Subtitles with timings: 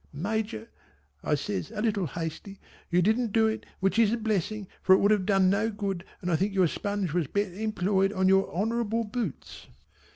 [0.11, 0.67] "Major"
[1.23, 2.59] I says a little hasty
[2.89, 6.03] "you didn't do it which is a blessing, for it would have done no good
[6.23, 9.67] and I think your sponge was better employed on your own honourable boots."